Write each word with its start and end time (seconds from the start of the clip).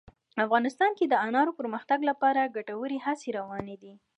افغانستان 0.45 0.91
کې 0.97 1.05
د 1.07 1.13
انارو 1.25 1.51
د 1.55 1.57
پرمختګ 1.59 1.99
لپاره 2.09 2.51
ګټورې 2.55 2.97
هڅې 3.05 3.29
روانې 3.37 3.75
دي. 3.81 3.93